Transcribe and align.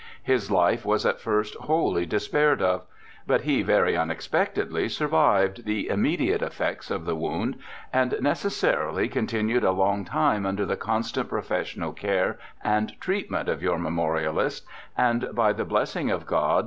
His 0.23 0.49
life 0.49 0.83
was 0.83 1.05
at 1.05 1.19
first 1.21 1.53
wholly 1.53 2.07
despaired 2.07 2.59
of, 2.59 2.85
but 3.27 3.41
he 3.41 3.61
very 3.61 3.95
unexpectedly 3.95 4.89
survived 4.89 5.63
the 5.65 5.89
immediate 5.89 6.41
effects 6.41 6.89
of 6.89 7.05
the 7.05 7.13
wound, 7.15 7.55
and 7.93 8.15
necessarily 8.19 9.07
continued 9.07 9.63
a 9.63 9.69
long 9.69 10.03
time 10.03 10.43
under 10.43 10.65
the 10.65 10.75
constant 10.75 11.29
professional 11.29 11.93
care 11.93 12.39
and 12.63 12.99
treatment 12.99 13.47
of 13.47 13.61
your' 13.61 13.73
Statement 13.79 13.99
of 14.07 15.35
G. 15.37 16.15
G. 16.17 16.35